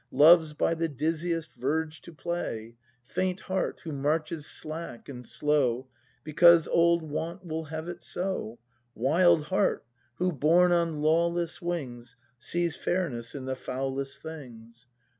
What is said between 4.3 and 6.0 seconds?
slack and slow,